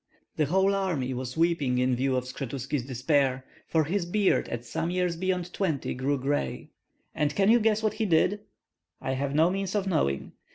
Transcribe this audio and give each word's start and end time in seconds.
The 0.35 0.45
whole 0.45 0.73
army 0.73 1.13
was 1.13 1.37
weeping 1.37 1.77
in 1.77 1.95
view 1.95 2.15
of 2.15 2.23
Skshetuski's 2.23 2.81
despair; 2.87 3.45
for 3.67 3.83
his 3.83 4.07
beard 4.07 4.49
at 4.49 4.65
some 4.65 4.89
years 4.89 5.15
beyond 5.15 5.53
twenty 5.53 5.93
grew 5.93 6.17
gray, 6.17 6.71
and 7.13 7.35
can 7.35 7.51
you 7.51 7.59
guess 7.59 7.83
what 7.83 7.93
he 7.93 8.07
did?" 8.07 8.39
"I 8.99 9.11
have 9.11 9.35
no 9.35 9.51
means 9.51 9.75
of 9.75 9.85
knowing." 9.85 10.31